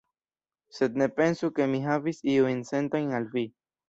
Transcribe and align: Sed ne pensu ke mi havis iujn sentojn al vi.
Sed 0.77 0.95
ne 1.01 1.07
pensu 1.19 1.49
ke 1.59 1.67
mi 1.73 1.81
havis 1.83 2.21
iujn 2.37 2.65
sentojn 2.71 3.13
al 3.19 3.29
vi. 3.37 3.45